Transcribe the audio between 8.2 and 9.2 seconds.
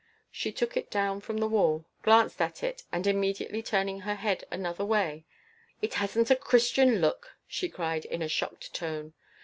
a shocked tone.